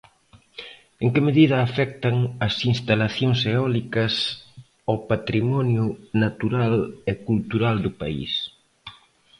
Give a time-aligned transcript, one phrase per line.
[1.03, 2.15] En que medida afectan
[2.47, 4.13] as instalacións eólicas
[4.89, 5.85] ao patrimonio
[6.23, 6.75] natural
[7.11, 8.31] e cultural do país?